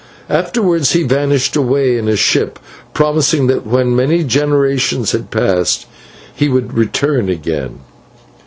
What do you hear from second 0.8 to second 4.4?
he vanished away in a ship, promising that when many